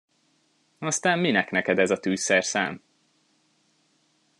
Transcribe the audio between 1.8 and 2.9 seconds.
a tűzszerszám?